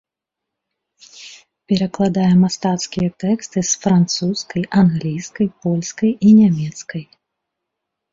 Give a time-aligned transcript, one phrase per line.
[1.73, 7.03] Перакладае мастацкія тэксты з французскай, англійскай, польскай і нямецкай.